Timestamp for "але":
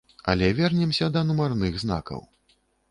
0.31-0.47